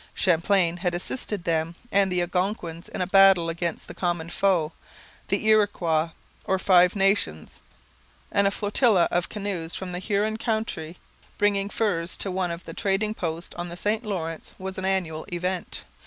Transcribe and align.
Champlain 0.15 0.77
had 0.77 0.95
assisted 0.95 1.43
them 1.43 1.75
and 1.91 2.11
the 2.11 2.21
Algonquins 2.23 2.89
in 2.89 3.05
battle 3.09 3.49
against 3.49 3.87
the 3.87 3.93
common 3.93 4.31
foe, 4.31 4.71
the 5.27 5.45
Iroquois 5.45 6.09
or 6.43 6.57
Five 6.57 6.95
Nations, 6.95 7.61
and 8.31 8.47
a 8.47 8.49
flotilla 8.49 9.07
of 9.11 9.29
canoes 9.29 9.75
from 9.75 9.91
the 9.91 9.99
Huron 9.99 10.37
country, 10.37 10.97
bringing 11.37 11.69
furs 11.69 12.17
to 12.17 12.31
one 12.31 12.49
of 12.49 12.65
the 12.65 12.73
trading 12.73 13.13
posts 13.13 13.55
on 13.57 13.69
the 13.69 13.77
St 13.77 14.03
Lawrence, 14.03 14.55
was 14.57 14.79
an 14.79 14.85
annual 14.85 15.23
event. 15.31 15.83